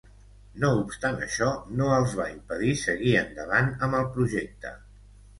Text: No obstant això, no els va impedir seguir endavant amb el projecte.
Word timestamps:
No 0.61 0.69
obstant 0.83 1.17
això, 1.25 1.49
no 1.81 1.89
els 1.97 2.15
va 2.19 2.25
impedir 2.35 2.71
seguir 2.83 3.11
endavant 3.19 3.69
amb 3.89 3.99
el 3.99 4.07
projecte. 4.17 4.73